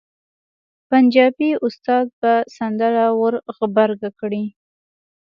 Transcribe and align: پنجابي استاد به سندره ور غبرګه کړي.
پنجابي 0.89 1.49
استاد 1.65 2.05
به 2.19 2.33
سندره 2.57 3.05
ور 3.19 3.35
غبرګه 3.57 4.09
کړي. 4.19 4.43